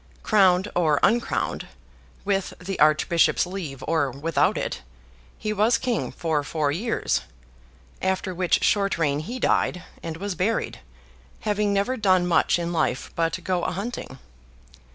Crowned 0.23 0.67
or 0.75 0.99
uncrowned, 1.03 1.67
with 2.25 2.55
the 2.59 2.79
Archbishop's 2.79 3.45
leave 3.45 3.83
or 3.87 4.09
without 4.09 4.57
it, 4.57 4.81
he 5.37 5.53
was 5.53 5.77
King 5.77 6.11
for 6.11 6.41
four 6.43 6.71
years: 6.71 7.21
after 8.01 8.33
which 8.33 8.63
short 8.63 8.97
reign 8.97 9.19
he 9.19 9.37
died, 9.39 9.83
and 10.01 10.17
was 10.17 10.33
buried; 10.33 10.79
having 11.41 11.71
never 11.71 11.97
done 11.97 12.25
much 12.25 12.57
in 12.57 12.73
life 12.73 13.11
but 13.15 13.43
go 13.43 13.63
a 13.63 13.73
hunting. 13.73 14.17